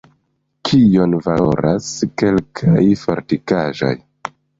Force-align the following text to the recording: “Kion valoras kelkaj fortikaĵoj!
“Kion 0.67 1.11
valoras 1.27 1.89
kelkaj 2.21 2.87
fortikaĵoj! 3.03 3.93